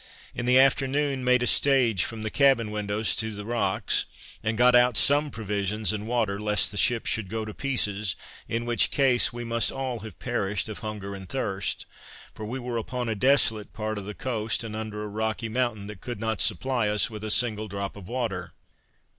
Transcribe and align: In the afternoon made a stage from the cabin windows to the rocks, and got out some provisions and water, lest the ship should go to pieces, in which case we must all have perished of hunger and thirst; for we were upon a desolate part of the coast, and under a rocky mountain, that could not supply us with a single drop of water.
In 0.33 0.47
the 0.47 0.57
afternoon 0.57 1.23
made 1.23 1.43
a 1.43 1.45
stage 1.45 2.05
from 2.05 2.23
the 2.23 2.31
cabin 2.31 2.71
windows 2.71 3.13
to 3.13 3.35
the 3.35 3.45
rocks, 3.45 4.05
and 4.43 4.57
got 4.57 4.73
out 4.73 4.97
some 4.97 5.29
provisions 5.29 5.93
and 5.93 6.07
water, 6.07 6.39
lest 6.39 6.71
the 6.71 6.75
ship 6.77 7.05
should 7.05 7.29
go 7.29 7.45
to 7.45 7.53
pieces, 7.53 8.15
in 8.47 8.65
which 8.65 8.89
case 8.89 9.31
we 9.31 9.43
must 9.43 9.71
all 9.71 9.99
have 9.99 10.17
perished 10.17 10.67
of 10.69 10.79
hunger 10.79 11.13
and 11.13 11.29
thirst; 11.29 11.85
for 12.33 12.45
we 12.45 12.57
were 12.57 12.77
upon 12.79 13.09
a 13.09 13.13
desolate 13.15 13.73
part 13.73 13.99
of 13.99 14.05
the 14.05 14.15
coast, 14.15 14.63
and 14.63 14.75
under 14.75 15.03
a 15.03 15.07
rocky 15.07 15.49
mountain, 15.49 15.85
that 15.85 16.01
could 16.01 16.19
not 16.19 16.41
supply 16.41 16.89
us 16.89 17.11
with 17.11 17.23
a 17.23 17.29
single 17.29 17.67
drop 17.67 17.95
of 17.95 18.07
water. 18.07 18.53